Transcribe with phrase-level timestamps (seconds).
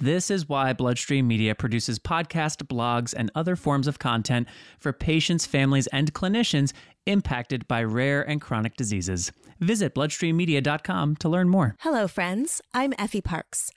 [0.00, 4.48] This is why Bloodstream Media produces podcast, blogs, and other forms of content
[4.80, 6.72] for patients, families, and clinicians
[7.06, 9.30] impacted by rare and chronic diseases.
[9.60, 11.76] Visit bloodstreammedia.com to learn more.
[11.80, 12.60] Hello, friends.
[12.72, 13.70] I'm Effie Parks.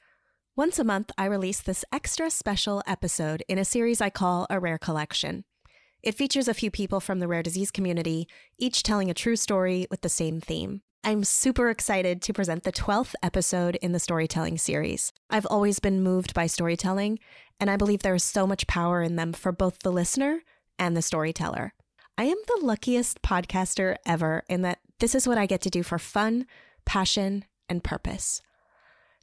[0.55, 4.59] Once a month, I release this extra special episode in a series I call A
[4.59, 5.43] Rare Collection.
[6.01, 9.85] It features a few people from the rare disease community, each telling a true story
[9.91, 10.81] with the same theme.
[11.03, 15.13] I'm super excited to present the 12th episode in the storytelling series.
[15.29, 17.19] I've always been moved by storytelling,
[17.59, 20.41] and I believe there is so much power in them for both the listener
[20.77, 21.73] and the storyteller.
[22.17, 25.83] I am the luckiest podcaster ever in that this is what I get to do
[25.83, 26.45] for fun,
[26.85, 28.41] passion, and purpose.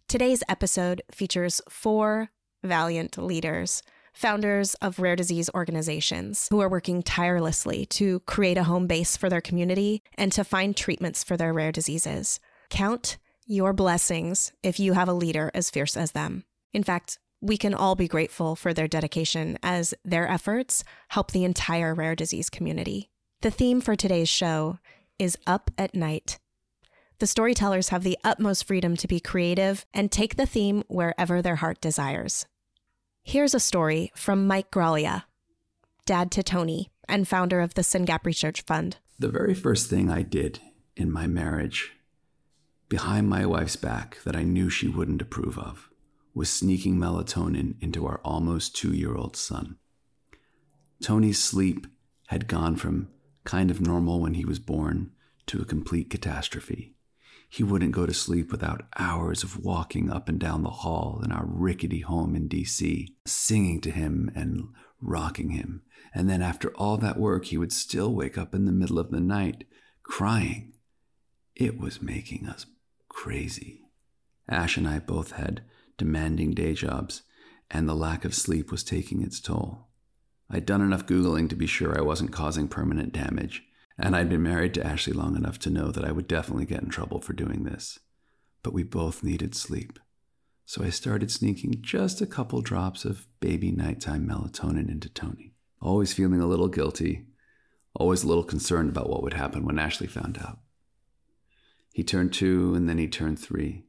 [0.08, 2.30] Today's episode features four
[2.62, 3.82] valiant leaders
[4.14, 9.28] founders of rare disease organizations who are working tirelessly to create a home base for
[9.28, 12.40] their community and to find treatments for their rare diseases.
[12.70, 16.44] Count your blessings if you have a leader as fierce as them.
[16.72, 21.44] In fact, we can all be grateful for their dedication as their efforts help the
[21.44, 23.10] entire rare disease community.
[23.42, 24.78] The theme for today's show
[25.18, 26.38] is Up at Night.
[27.18, 31.56] The storytellers have the utmost freedom to be creative and take the theme wherever their
[31.56, 32.46] heart desires.
[33.26, 35.24] Here's a story from Mike Graglia,
[36.04, 38.98] dad to Tony, and founder of the SYNGAP Research Fund.
[39.18, 40.60] The very first thing I did
[40.94, 41.92] in my marriage,
[42.90, 45.88] behind my wife's back, that I knew she wouldn't approve of,
[46.34, 49.78] was sneaking melatonin into our almost two year old son.
[51.02, 51.86] Tony's sleep
[52.26, 53.08] had gone from
[53.44, 55.12] kind of normal when he was born
[55.46, 56.94] to a complete catastrophe.
[57.48, 61.30] He wouldn't go to sleep without hours of walking up and down the hall in
[61.30, 64.68] our rickety home in DC, singing to him and
[65.00, 65.82] rocking him.
[66.14, 69.10] And then after all that work, he would still wake up in the middle of
[69.10, 69.64] the night
[70.02, 70.72] crying.
[71.54, 72.66] It was making us
[73.08, 73.82] crazy.
[74.48, 75.62] Ash and I both had
[75.96, 77.22] demanding day jobs,
[77.70, 79.88] and the lack of sleep was taking its toll.
[80.50, 83.64] I'd done enough Googling to be sure I wasn't causing permanent damage
[83.98, 86.82] and I'd been married to Ashley long enough to know that I would definitely get
[86.82, 87.98] in trouble for doing this.
[88.62, 89.98] But we both needed sleep.
[90.66, 95.52] So I started sneaking just a couple drops of baby nighttime melatonin into Tony.
[95.80, 97.26] Always feeling a little guilty,
[97.94, 100.58] always a little concerned about what would happen when Ashley found out.
[101.92, 103.84] He turned two and then he turned three.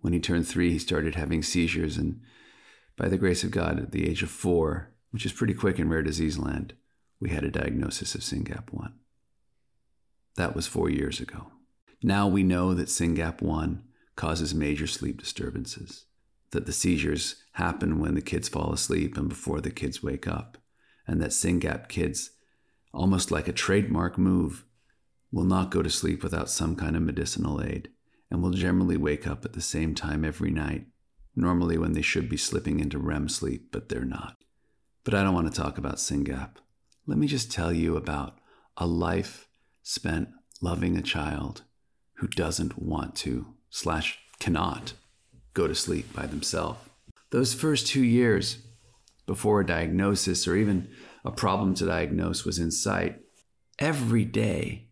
[0.00, 2.20] When he turned three, he started having seizures, and
[2.96, 5.88] by the grace of God, at the age of four, which is pretty quick in
[5.88, 6.74] rare disease land,
[7.20, 8.92] we had a diagnosis of SYNGAP1.
[10.36, 11.52] That was four years ago.
[12.02, 13.82] Now we know that SYNGAP1
[14.16, 16.06] causes major sleep disturbances,
[16.50, 20.58] that the seizures happen when the kids fall asleep and before the kids wake up,
[21.06, 22.30] and that SYNGAP kids,
[22.92, 24.64] almost like a trademark move,
[25.30, 27.90] will not go to sleep without some kind of medicinal aid
[28.30, 30.86] and will generally wake up at the same time every night,
[31.36, 34.36] normally when they should be slipping into REM sleep, but they're not.
[35.04, 36.56] But I don't want to talk about SYNGAP.
[37.06, 38.38] Let me just tell you about
[38.76, 39.48] a life
[39.82, 40.28] spent
[40.60, 41.62] loving a child
[42.16, 44.94] who doesn't want to slash cannot
[45.54, 46.78] go to sleep by themselves.
[47.30, 48.58] Those first two years
[49.26, 50.88] before a diagnosis or even
[51.24, 53.20] a problem to diagnose was in sight,
[53.78, 54.88] every day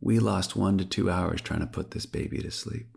[0.00, 2.96] we lost one to two hours trying to put this baby to sleep.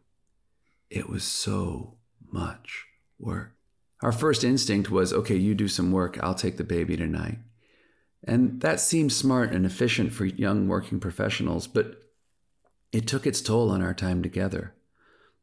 [0.89, 1.97] It was so
[2.31, 2.85] much
[3.19, 3.55] work.
[4.01, 7.39] Our first instinct was okay, you do some work, I'll take the baby tonight.
[8.25, 12.01] And that seemed smart and efficient for young working professionals, but
[12.91, 14.73] it took its toll on our time together.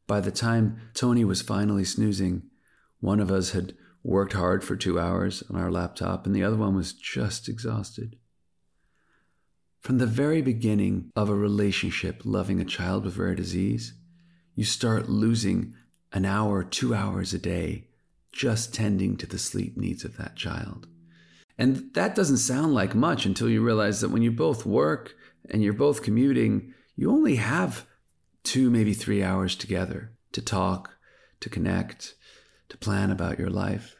[0.05, 2.43] By the time Tony was finally snoozing,
[2.99, 6.57] one of us had worked hard for two hours on our laptop, and the other
[6.57, 8.17] one was just exhausted.
[9.79, 13.93] From the very beginning of a relationship loving a child with rare disease,
[14.55, 15.73] you start losing
[16.11, 17.87] an hour, two hours a day
[18.31, 20.87] just tending to the sleep needs of that child.
[21.63, 25.15] And that doesn't sound like much until you realize that when you both work
[25.49, 27.85] and you're both commuting, you only have
[28.43, 30.97] two, maybe three hours together to talk,
[31.39, 32.15] to connect,
[32.67, 33.95] to plan about your life.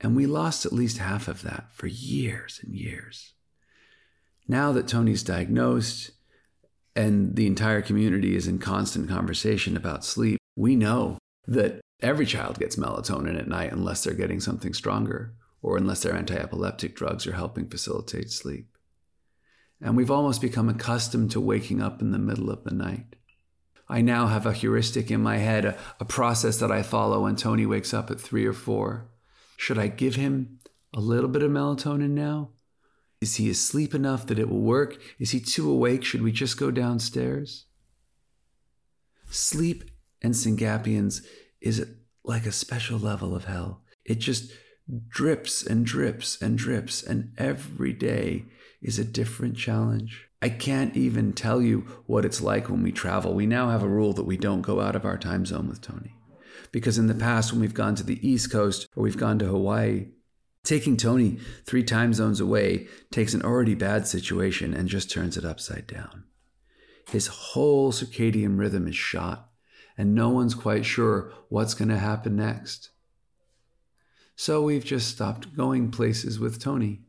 [0.00, 3.32] And we lost at least half of that for years and years.
[4.46, 6.12] Now that Tony's diagnosed
[6.94, 11.18] and the entire community is in constant conversation about sleep, we know
[11.48, 16.14] that every child gets melatonin at night unless they're getting something stronger or unless their
[16.14, 18.76] anti epileptic drugs are helping facilitate sleep.
[19.80, 23.16] And we've almost become accustomed to waking up in the middle of the night.
[23.88, 27.34] I now have a heuristic in my head, a, a, process that I follow when
[27.34, 29.10] Tony wakes up at three or four.
[29.56, 30.60] Should I give him
[30.94, 32.50] a little bit of melatonin now?
[33.20, 34.96] Is he asleep enough that it will work?
[35.18, 36.04] Is he too awake?
[36.04, 37.66] Should we just go downstairs?
[39.28, 39.90] Sleep
[40.22, 41.24] and Syngapians
[41.60, 41.84] is
[42.24, 43.82] like a special level of hell.
[44.04, 44.52] It just
[45.08, 48.46] drips and drips and drips, and every day
[48.82, 50.28] is a different challenge.
[50.42, 53.34] I can't even tell you what it's like when we travel.
[53.34, 55.82] We now have a rule that we don't go out of our time zone with
[55.82, 56.14] Tony.
[56.72, 59.46] Because in the past, when we've gone to the East Coast or we've gone to
[59.46, 60.08] Hawaii,
[60.64, 65.44] taking Tony three time zones away takes an already bad situation and just turns it
[65.44, 66.24] upside down.
[67.10, 69.50] His whole circadian rhythm is shot,
[69.98, 72.90] and no one's quite sure what's going to happen next.
[74.40, 77.02] So we've just stopped going places with Tony.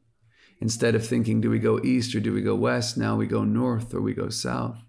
[0.59, 2.97] Instead of thinking, do we go east or do we go west?
[2.97, 4.83] Now we go north or we go south.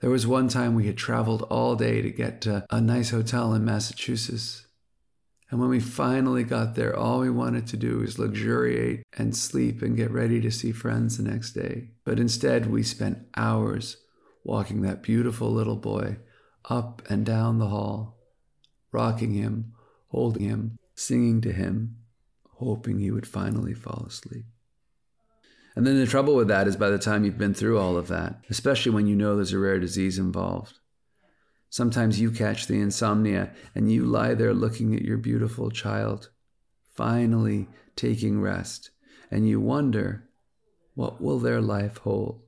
[0.00, 3.54] There was one time we had traveled all day to get to a nice hotel
[3.54, 4.66] in Massachusetts.
[5.50, 9.80] And when we finally got there, all we wanted to do was luxuriate and sleep
[9.80, 11.92] and get ready to see friends the next day.
[12.04, 13.96] But instead, we spent hours
[14.44, 16.18] walking that beautiful little boy
[16.68, 18.18] up and down the hall,
[18.92, 19.72] rocking him,
[20.10, 21.96] holding him, singing to him,
[22.56, 24.44] hoping he would finally fall asleep.
[25.74, 28.08] And then the trouble with that is by the time you've been through all of
[28.08, 30.78] that, especially when you know there's a rare disease involved,
[31.70, 36.28] sometimes you catch the insomnia and you lie there looking at your beautiful child,
[36.94, 38.90] finally taking rest,
[39.30, 40.28] and you wonder,
[40.94, 42.42] what will their life hold?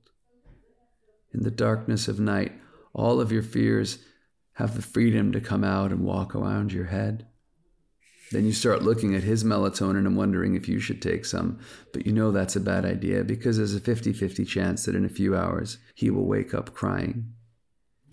[1.32, 2.52] In the darkness of night,
[2.92, 3.98] all of your fears
[4.54, 7.26] have the freedom to come out and walk around your head.
[8.32, 11.58] Then you start looking at his melatonin and wondering if you should take some.
[11.92, 15.04] But you know that's a bad idea because there's a 50 50 chance that in
[15.04, 17.34] a few hours he will wake up crying.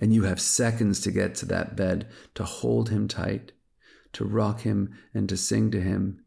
[0.02, 3.54] And you have seconds to get to that bed to hold him tight,
[4.14, 6.24] to rock him and to sing to him,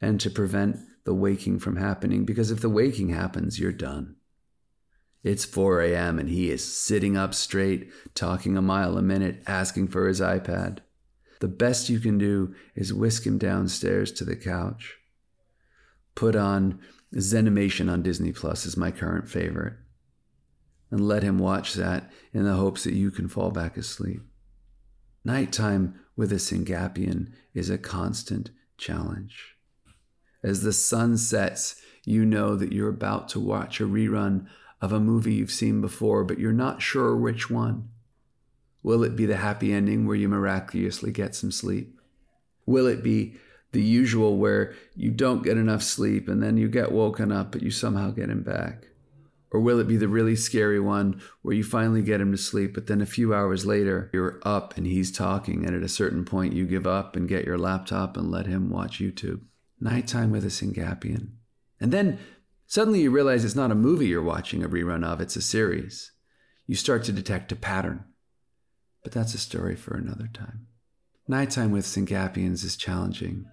[0.00, 2.24] and to prevent the waking from happening.
[2.24, 4.16] Because if the waking happens, you're done.
[5.22, 6.18] It's 4 a.m.
[6.18, 10.78] and he is sitting up straight, talking a mile a minute, asking for his iPad.
[11.40, 14.96] The best you can do is whisk him downstairs to the couch.
[16.14, 16.80] Put on
[17.14, 19.74] Zenimation on Disney Plus is my current favorite.
[20.90, 24.22] And let him watch that in the hopes that you can fall back asleep.
[25.24, 29.56] Nighttime with a Syngapian is a constant challenge.
[30.42, 34.46] As the sun sets, you know that you're about to watch a rerun
[34.80, 37.88] of a movie you've seen before, but you're not sure which one.
[38.86, 41.98] Will it be the happy ending where you miraculously get some sleep?
[42.66, 43.34] Will it be
[43.72, 47.64] the usual where you don't get enough sleep and then you get woken up, but
[47.64, 48.86] you somehow get him back?
[49.50, 52.74] Or will it be the really scary one where you finally get him to sleep,
[52.74, 56.24] but then a few hours later you're up and he's talking, and at a certain
[56.24, 59.40] point you give up and get your laptop and let him watch YouTube?
[59.80, 61.30] Nighttime with a Syngapian.
[61.80, 62.20] And then
[62.68, 66.12] suddenly you realize it's not a movie you're watching a rerun of, it's a series.
[66.68, 68.04] You start to detect a pattern.
[69.06, 70.66] But that's a story for another time.
[71.28, 73.44] Nighttime with Syngapians is challenging,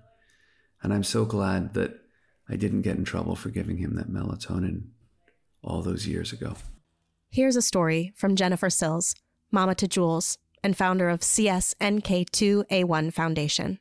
[0.81, 1.93] and I'm so glad that
[2.49, 4.85] I didn't get in trouble for giving him that melatonin
[5.63, 6.55] all those years ago.
[7.29, 9.13] Here's a story from Jennifer Sills,
[9.51, 13.77] mama to Jules, and founder of CSNK2A1 Foundation.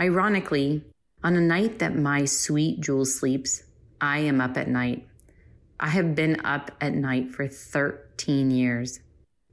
[0.00, 0.82] Ironically,
[1.22, 3.62] on a night that my sweet Jules sleeps,
[4.00, 5.06] I am up at night.
[5.78, 9.00] I have been up at night for 13 years.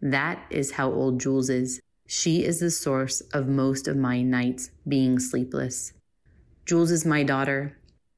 [0.02, 1.82] That is how old Jules is.
[2.06, 5.94] She is the source of most of my nights being sleepless.
[6.66, 7.78] Jules is my daughter.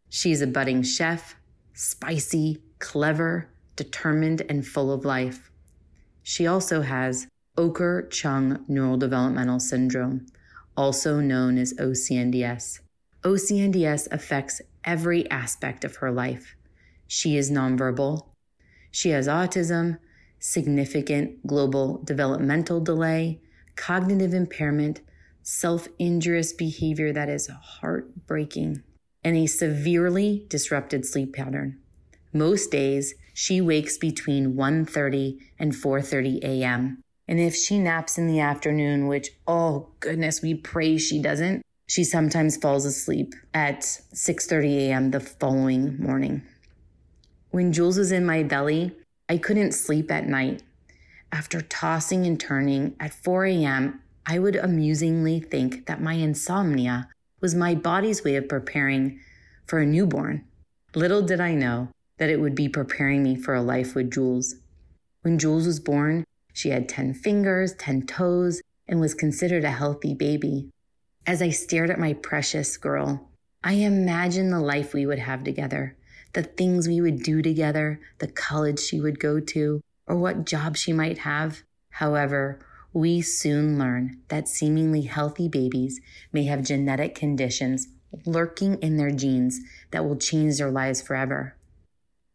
[0.10, 1.36] She's a budding chef,
[1.74, 5.52] spicy, clever, determined, and full of life.
[6.24, 10.26] She also has Okur-Chung neurodevelopmental syndrome,
[10.76, 12.80] also known as OCNDS.
[13.24, 16.56] OCNDS affects every aspect of her life.
[17.08, 18.28] She is nonverbal.
[18.92, 19.98] She has autism,
[20.40, 23.42] significant global developmental delay,
[23.76, 25.02] cognitive impairment,
[25.44, 28.84] self injurious behavior that is heartbreaking,
[29.24, 31.80] and a severely disrupted sleep pattern.
[32.34, 37.02] Most days, she wakes between 1:30 and 4:30 a.m.
[37.28, 42.04] And if she naps in the afternoon, which oh goodness, we pray she doesn't, she
[42.04, 45.12] sometimes falls asleep at 6:30 a.m.
[45.12, 46.44] the following morning.
[47.52, 48.96] When Jules was in my belly,
[49.30, 50.64] I couldn't sleep at night.
[51.32, 57.08] After tossing and turning at 4 a.m., I would amusingly think that my insomnia
[57.40, 59.20] was my body's way of preparing
[59.68, 60.46] for a newborn.
[60.96, 64.56] Little did I know that it would be preparing me for a life with Jules.
[65.22, 70.16] When Jules was born, she had 10 fingers, 10 toes, and was considered a healthy
[70.16, 70.72] baby.
[71.28, 73.30] As I stared at my precious girl,
[73.64, 75.96] I imagined the life we would have together,
[76.34, 80.78] the things we would do together, the college she would go to, or what job
[80.78, 81.64] she might have.
[81.92, 82.60] However,
[82.94, 86.00] we soon learn that seemingly healthy babies
[86.34, 87.88] may have genetic conditions
[88.26, 89.60] lurking in their genes
[89.92, 91.56] that will change their lives forever.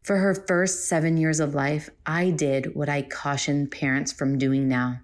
[0.03, 4.69] For her first seven years of life, I did what I caution parents from doing
[4.69, 5.01] now.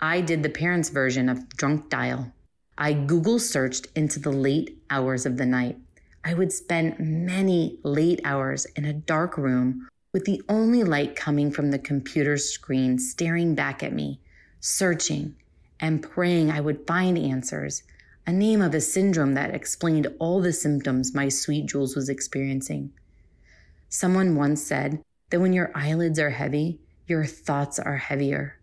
[0.00, 2.32] I did the parents' version of drunk dial.
[2.78, 5.78] I Google searched into the late hours of the night.
[6.26, 11.52] I would spend many late hours in a dark room with the only light coming
[11.52, 14.20] from the computer screen staring back at me,
[14.58, 15.36] searching
[15.78, 17.84] and praying I would find answers,
[18.26, 22.90] a name of a syndrome that explained all the symptoms my sweet Jules was experiencing.
[23.88, 28.58] Someone once said that when your eyelids are heavy, your thoughts are heavier.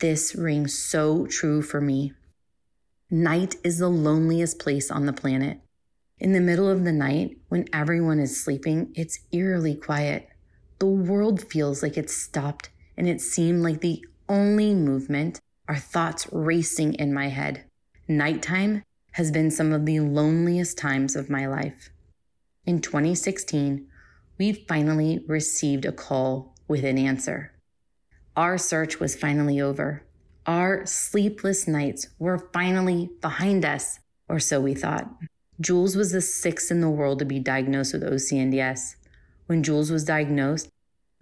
[0.00, 2.12] This rings so true for me.
[3.10, 5.62] Night is the loneliest place on the planet.
[6.20, 10.28] In the middle of the night, when everyone is sleeping, it's eerily quiet.
[10.78, 16.28] The world feels like it's stopped, and it seemed like the only movement are thoughts
[16.30, 17.64] racing in my head.
[18.06, 21.88] Nighttime has been some of the loneliest times of my life.
[22.66, 23.86] In 2016,
[24.36, 27.54] we finally received a call with an answer.
[28.36, 30.04] Our search was finally over.
[30.44, 35.10] Our sleepless nights were finally behind us, or so we thought.
[35.60, 38.96] Jules was the sixth in the world to be diagnosed with OCNDS.
[39.46, 40.68] When Jules was diagnosed,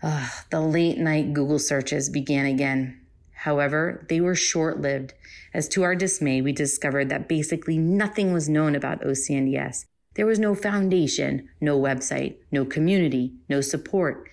[0.00, 3.00] the late night Google searches began again.
[3.32, 5.14] However, they were short lived,
[5.52, 9.86] as to our dismay, we discovered that basically nothing was known about OCNDS.
[10.14, 14.28] There was no foundation, no website, no community, no support,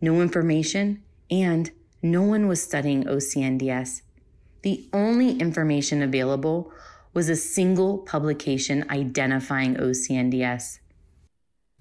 [0.00, 1.70] no information, and
[2.02, 4.02] no one was studying OCNDS.
[4.62, 6.72] The only information available
[7.16, 10.80] was a single publication identifying OCNDS.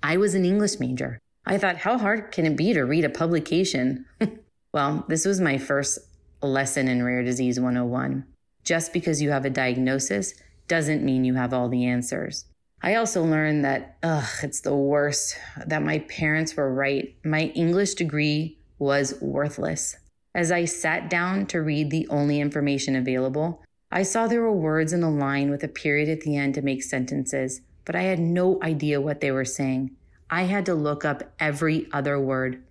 [0.01, 1.19] I was an English major.
[1.45, 4.05] I thought, how hard can it be to read a publication?
[4.73, 5.99] well, this was my first
[6.41, 8.25] lesson in Rare Disease 101.
[8.63, 10.35] Just because you have a diagnosis
[10.69, 12.45] doesn't mean you have all the answers.
[12.81, 15.37] I also learned that, ugh, it's the worst,
[15.67, 17.13] that my parents were right.
[17.25, 19.97] My English degree was worthless.
[20.33, 24.93] As I sat down to read the only information available, I saw there were words
[24.93, 28.19] in a line with a period at the end to make sentences, but I had
[28.19, 29.95] no idea what they were saying.
[30.29, 32.63] I had to look up every other word.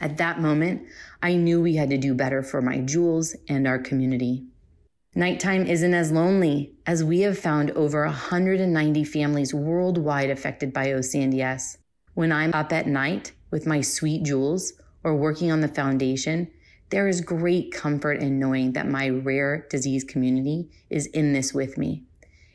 [0.00, 0.82] At that moment,
[1.22, 4.46] I knew we had to do better for my Jules and our community.
[5.14, 11.78] Nighttime isn't as lonely as we have found over 190 families worldwide affected by OCNDS.
[12.14, 14.72] When I'm up at night with my sweet Jules
[15.04, 16.50] or working on the foundation,
[16.94, 21.76] there is great comfort in knowing that my rare disease community is in this with
[21.76, 22.04] me.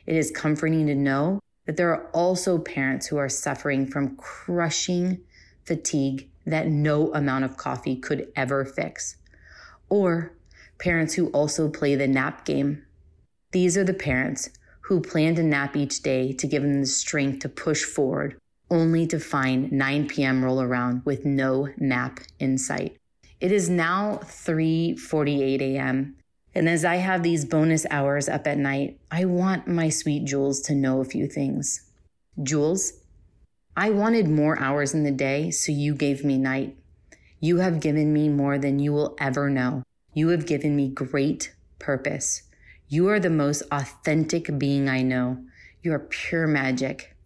[0.06, 5.20] It is comforting to know that there are also parents who are suffering from crushing
[5.66, 9.18] fatigue that no amount of coffee could ever fix,
[9.90, 10.32] or
[10.78, 12.82] parents who also play the nap game.
[13.52, 14.48] These are the parents
[14.84, 18.38] who plan to nap each day to give them the strength to push forward
[18.70, 20.42] only to find 9 p.m.
[20.42, 22.96] roll around with no nap in sight.
[23.40, 26.16] It is now 3:48 a.m.
[26.54, 30.60] And as I have these bonus hours up at night, I want my sweet Jules
[30.62, 31.88] to know a few things.
[32.42, 32.92] Jules,
[33.76, 36.76] I wanted more hours in the day, so you gave me night.
[37.40, 39.84] You have given me more than you will ever know.
[40.12, 42.42] You have given me great purpose.
[42.88, 45.42] You are the most authentic being I know.
[45.82, 47.16] You are pure magic.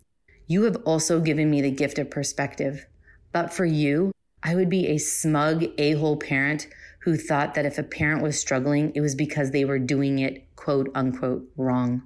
[0.46, 2.86] You have also given me the gift of perspective.
[3.32, 4.12] But for you,
[4.46, 6.68] I would be a smug a hole parent
[7.00, 10.46] who thought that if a parent was struggling, it was because they were doing it
[10.54, 12.02] quote unquote wrong.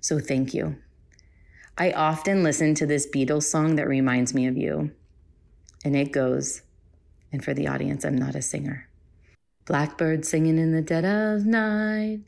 [0.00, 0.76] So thank you.
[1.76, 4.90] I often listen to this Beatles song that reminds me of you.
[5.84, 6.62] And it goes,
[7.30, 8.88] and for the audience, I'm not a singer.
[9.66, 12.20] Blackbird singing in the dead of night.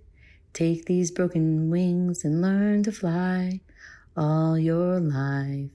[0.52, 3.60] Take these broken wings and learn to fly
[4.16, 5.70] all your life.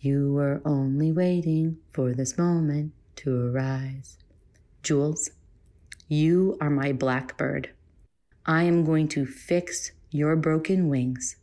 [0.00, 4.18] You were only waiting for this moment to arise.
[4.82, 5.30] Jules,
[6.08, 7.70] you are my blackbird.
[8.44, 11.36] I am going to fix your broken wings,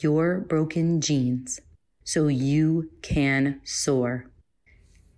[0.00, 1.60] your broken genes,
[2.04, 4.30] so you can soar.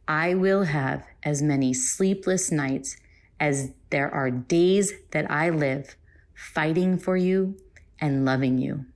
[0.08, 2.96] I will have as many sleepless nights
[3.38, 5.96] as there are days that I live
[6.34, 7.56] fighting for you
[8.00, 8.86] and loving you.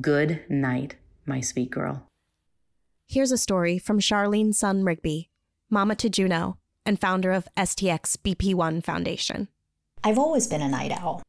[0.00, 2.08] Good night, my sweet girl.
[3.06, 5.30] Here's a story from Charlene Son Rigby,
[5.70, 9.48] mama to Juno and founder of STXBP1 Foundation.
[10.02, 11.22] I've always been a night owl.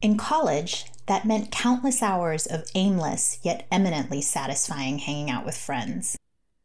[0.00, 6.16] In college, that meant countless hours of aimless yet eminently satisfying hanging out with friends.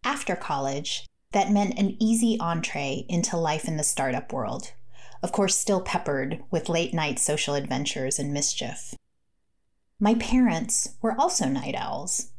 [0.03, 4.73] After college, that meant an easy entree into life in the startup world,
[5.23, 8.95] of course, still peppered with late night social adventures and mischief.
[9.99, 12.31] My parents were also night owls.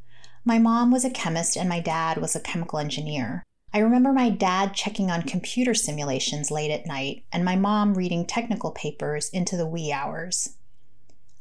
[0.45, 3.45] My mom was a chemist and my dad was a chemical engineer.
[3.75, 8.27] I remember my dad checking on computer simulations late at night and my mom reading
[8.27, 10.57] technical papers into the wee hours.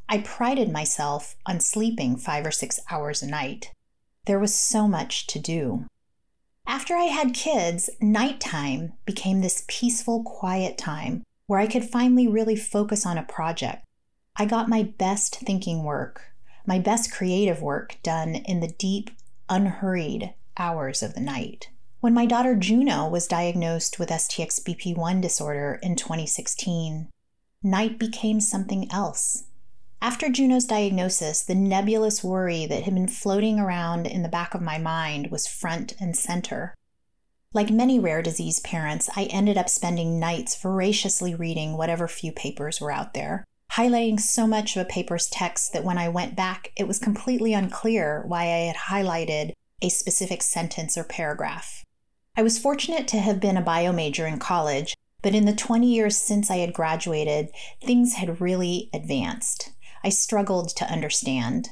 [0.07, 3.73] I prided myself on sleeping five or six hours a night.
[4.27, 5.85] There was so much to do.
[6.65, 12.55] After I had kids, nighttime became this peaceful, quiet time where I could finally really
[12.55, 13.83] focus on a project.
[14.37, 16.33] I got my best thinking work,
[16.65, 19.09] my best creative work done in the deep,
[19.49, 21.69] unhurried hours of the night.
[22.01, 27.09] When my daughter Juno was diagnosed with STXBP1 disorder in 2016,
[27.61, 29.43] night became something else.
[30.01, 34.63] After Juno's diagnosis, the nebulous worry that had been floating around in the back of
[34.63, 36.73] my mind was front and center.
[37.53, 42.81] Like many rare disease parents, I ended up spending nights voraciously reading whatever few papers
[42.81, 46.71] were out there, highlighting so much of a paper's text that when I went back,
[46.75, 49.53] it was completely unclear why I had highlighted
[49.83, 51.85] a specific sentence or paragraph.
[52.35, 55.85] I was fortunate to have been a bio major in college, but in the 20
[55.85, 57.49] years since I had graduated,
[57.83, 59.71] things had really advanced.
[60.01, 61.69] I struggled to understand.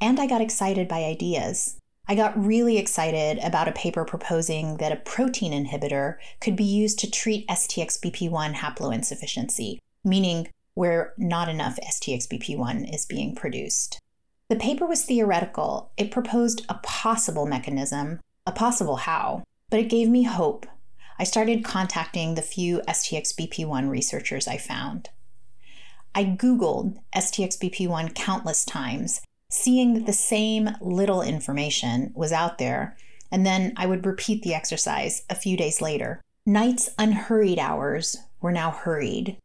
[0.00, 1.78] And I got excited by ideas.
[2.08, 6.98] I got really excited about a paper proposing that a protein inhibitor could be used
[7.00, 14.00] to treat STXBP1 haploinsufficiency, meaning where not enough STXBP1 is being produced.
[14.48, 15.92] The paper was theoretical.
[15.98, 20.66] It proposed a possible mechanism, a possible how, but it gave me hope.
[21.18, 25.10] I started contacting the few STXBP1 researchers I found.
[26.14, 32.96] I Googled STXBP1 countless times, seeing that the same little information was out there,
[33.30, 36.20] and then I would repeat the exercise a few days later.
[36.46, 39.36] Night's unhurried hours were now hurried.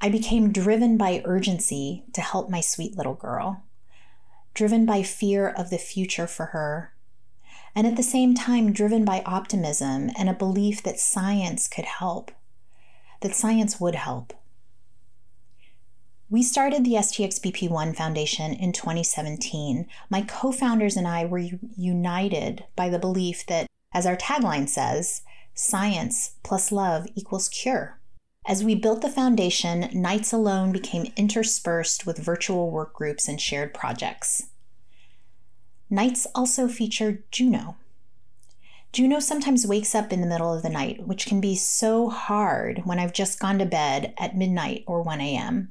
[0.00, 3.64] I became driven by urgency to help my sweet little girl,
[4.52, 6.93] driven by fear of the future for her,
[7.74, 12.30] and at the same time driven by optimism and a belief that science could help,
[13.20, 14.32] that science would help.
[16.30, 19.86] We started the STXBP1 Foundation in 2017.
[20.10, 25.22] My co founders and I were united by the belief that, as our tagline says,
[25.54, 28.00] science plus love equals cure.
[28.46, 33.72] As we built the foundation, nights alone became interspersed with virtual work groups and shared
[33.72, 34.48] projects.
[35.94, 37.76] Nights also feature Juno.
[38.92, 42.82] Juno sometimes wakes up in the middle of the night, which can be so hard
[42.84, 45.70] when I've just gone to bed at midnight or 1 a.m.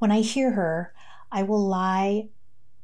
[0.00, 0.92] When I hear her,
[1.30, 2.30] I will lie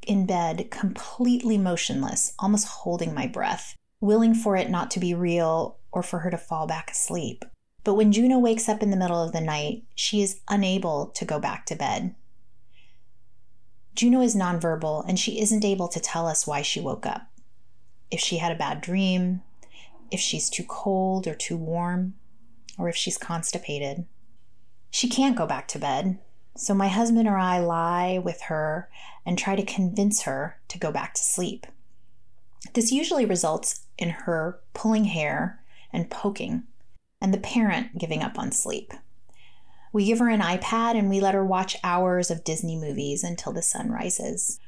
[0.07, 5.79] in bed completely motionless, almost holding my breath, willing for it not to be real
[5.91, 7.45] or for her to fall back asleep.
[7.83, 11.25] But when Juno wakes up in the middle of the night, she is unable to
[11.25, 12.15] go back to bed.
[13.95, 17.31] Juno is nonverbal and she isn't able to tell us why she woke up.
[18.11, 19.43] If she had a bad dream,
[20.11, 22.15] if she's too cold or too warm,
[22.79, 24.07] or if she's constipated.
[24.91, 26.19] She can't go back to bed,
[26.57, 28.89] so my husband or I lie with her
[29.27, 31.67] and try to convince her to go back to sleep.
[32.75, 35.61] This usually results in her pulling hair
[35.93, 36.65] and poking,
[37.21, 38.93] and the parent giving up on sleep.
[39.95, 43.53] We give her an iPad and we let her watch hours of Disney movies until
[43.53, 44.59] the sun rises.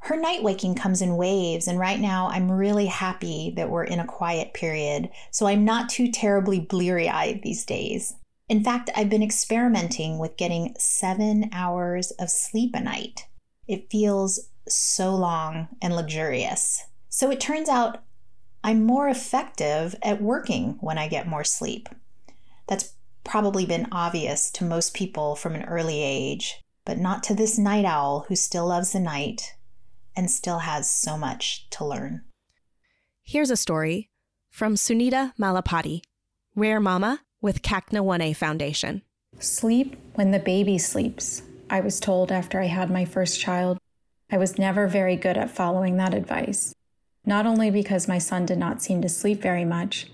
[0.00, 3.98] Her night waking comes in waves, and right now I'm really happy that we're in
[3.98, 8.14] a quiet period, so I'm not too terribly bleary eyed these days.
[8.50, 13.26] In fact, I've been experimenting with getting seven hours of sleep a night.
[13.66, 16.84] It feels so long and luxurious.
[17.08, 18.02] So it turns out
[18.62, 21.88] I'm more effective at working when I get more sleep.
[22.66, 22.92] That's
[23.28, 27.84] probably been obvious to most people from an early age, but not to this night
[27.84, 29.54] owl who still loves the night
[30.16, 32.22] and still has so much to learn.
[33.22, 34.08] Here's a story
[34.50, 36.00] from Sunita Malapati,
[36.56, 39.02] Rare Mama with CACNA1A Foundation.
[39.38, 43.78] Sleep when the baby sleeps, I was told after I had my first child.
[44.32, 46.74] I was never very good at following that advice,
[47.26, 50.06] not only because my son did not seem to sleep very much,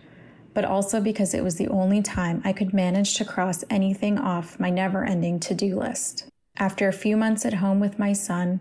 [0.54, 4.58] but also because it was the only time I could manage to cross anything off
[4.58, 6.26] my never ending to do list.
[6.56, 8.60] After a few months at home with my son,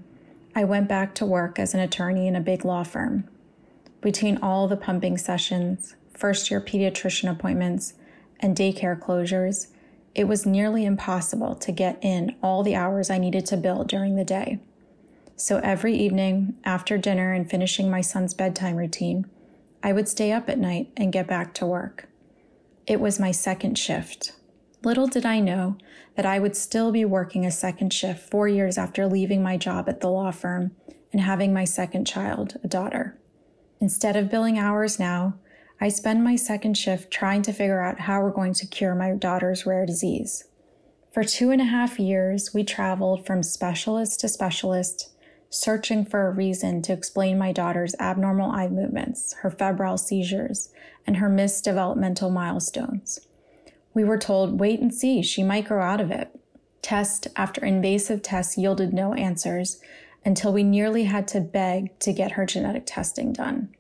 [0.56, 3.30] I went back to work as an attorney in a big law firm.
[4.02, 7.94] Between all the pumping sessions, first year pediatrician appointments,
[8.40, 9.68] and daycare closures,
[10.16, 14.16] it was nearly impossible to get in all the hours I needed to bill during
[14.16, 14.60] the day.
[15.36, 19.26] So every evening, after dinner and finishing my son's bedtime routine,
[19.84, 22.08] I would stay up at night and get back to work.
[22.88, 24.32] It was my second shift.
[24.82, 25.78] Little did I know
[26.16, 29.90] that I would still be working a second shift four years after leaving my job
[29.90, 30.72] at the law firm
[31.12, 33.18] and having my second child, a daughter.
[33.82, 35.36] Instead of billing hours now,
[35.82, 39.12] I spend my second shift trying to figure out how we're going to cure my
[39.12, 40.46] daughter's rare disease.
[41.14, 45.13] For two and a half years, we traveled from specialist to specialist,
[45.54, 50.70] searching for a reason to explain my daughter's abnormal eye movements, her febrile seizures,
[51.06, 53.20] and her missed developmental milestones.
[53.94, 56.38] We were told, wait and see, she might grow out of it.
[56.82, 59.80] Test after invasive test yielded no answers
[60.26, 63.74] until we nearly had to beg to get her genetic testing done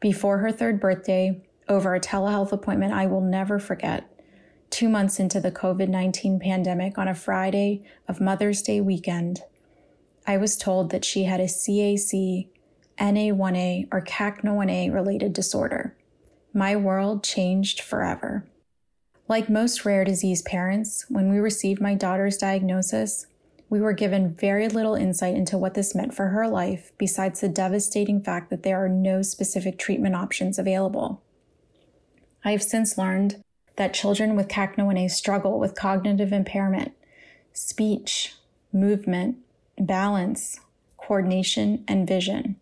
[0.00, 4.08] before her third birthday over a telehealth appointment I will never forget.
[4.70, 9.42] Two months into the COVID 19 pandemic on a Friday of Mother's Day weekend,
[10.26, 12.48] I was told that she had a CAC,
[12.98, 15.94] NA1A, or CACNA1A related disorder.
[16.52, 18.44] My world changed forever.
[19.28, 23.26] Like most rare disease parents, when we received my daughter's diagnosis,
[23.68, 27.48] we were given very little insight into what this meant for her life, besides the
[27.48, 31.22] devastating fact that there are no specific treatment options available.
[32.44, 33.42] I have since learned
[33.76, 36.92] that children with CACNA1A struggle with cognitive impairment,
[37.52, 38.34] speech,
[38.72, 39.38] movement,
[39.78, 40.60] balance,
[40.96, 42.56] coordination, and vision.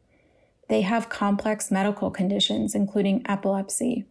[0.68, 4.04] They have complex medical conditions, including epilepsy,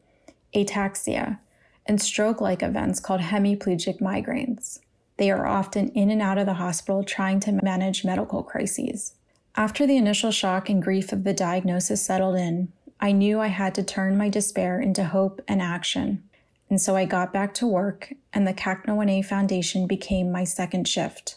[0.55, 1.39] ataxia,
[1.85, 4.79] and stroke like events called hemiplegic migraines.
[5.17, 9.13] They are often in and out of the hospital trying to manage medical crises.
[9.55, 13.75] After the initial shock and grief of the diagnosis settled in, I knew I had
[13.75, 16.23] to turn my despair into hope and action.
[16.69, 21.35] And so I got back to work, and the CACNA1A Foundation became my second shift.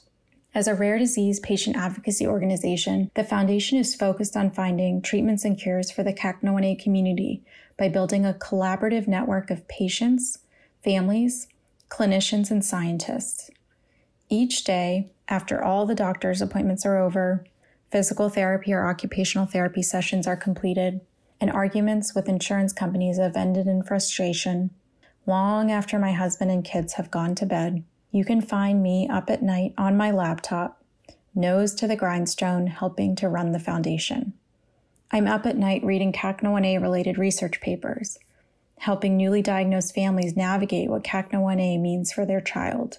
[0.57, 5.59] As a rare disease patient advocacy organization, the foundation is focused on finding treatments and
[5.59, 7.45] cures for the CACNA1A community
[7.77, 10.38] by building a collaborative network of patients,
[10.83, 11.47] families,
[11.90, 13.51] clinicians, and scientists.
[14.31, 17.45] Each day, after all the doctor's appointments are over,
[17.90, 21.03] physical therapy or occupational therapy sessions are completed,
[21.38, 24.71] and arguments with insurance companies have ended in frustration,
[25.27, 27.85] long after my husband and kids have gone to bed,
[28.16, 30.83] you can find me up at night on my laptop,
[31.35, 34.33] nose to the grindstone, helping to run the foundation.
[35.11, 38.18] I'm up at night reading CACNA1A related research papers,
[38.79, 42.98] helping newly diagnosed families navigate what CACNA1A means for their child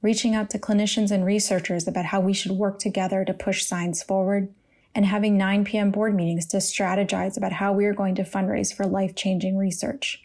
[0.00, 4.02] reaching out to clinicians and researchers about how we should work together to push science
[4.02, 4.48] forward,
[4.94, 5.90] and having 9 p.m.
[5.90, 10.22] board meetings to strategize about how we are going to fundraise for life changing research.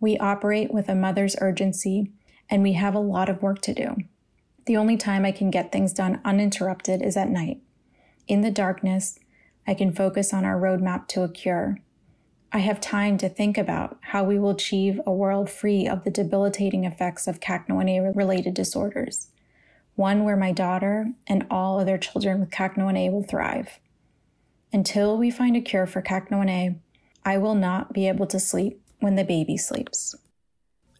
[0.00, 2.10] We operate with a mother's urgency,
[2.48, 3.96] and we have a lot of work to do.
[4.66, 7.60] The only time I can get things done uninterrupted is at night.
[8.26, 9.18] In the darkness,
[9.66, 11.78] I can focus on our roadmap to a cure
[12.56, 16.10] I have time to think about how we will achieve a world free of the
[16.10, 19.28] debilitating effects of CACNA1A related disorders,
[19.94, 23.78] one where my daughter and all other children with CACNA1A will thrive.
[24.72, 26.78] Until we find a cure for CACNA1A,
[27.24, 30.14] I will not be able to sleep when the baby sleeps.